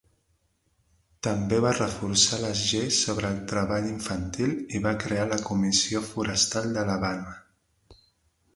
[1.27, 7.39] També va reforçar les lleis sobre treball infantil i va crear la Comissió Forestal d'Alabama.